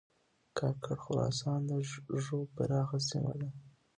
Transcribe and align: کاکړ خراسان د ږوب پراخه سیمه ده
کاکړ 0.57 0.97
خراسان 1.03 1.59
د 1.69 1.71
ږوب 2.25 2.47
پراخه 2.57 2.99
سیمه 3.09 3.33
ده 3.39 3.49